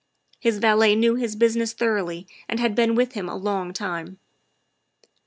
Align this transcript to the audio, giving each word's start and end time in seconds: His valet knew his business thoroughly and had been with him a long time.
His 0.39 0.57
valet 0.57 0.95
knew 0.95 1.13
his 1.13 1.35
business 1.35 1.73
thoroughly 1.73 2.25
and 2.49 2.59
had 2.59 2.73
been 2.73 2.95
with 2.95 3.11
him 3.11 3.29
a 3.29 3.35
long 3.35 3.71
time. 3.71 4.17